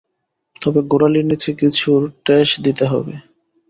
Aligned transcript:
তবে 0.61 0.79
গোড়ালির 0.91 1.25
নিচে 1.29 1.51
কিছুর 1.59 2.01
ঠেস 2.25 2.49
দিতে 2.65 2.85
হবে। 2.91 3.13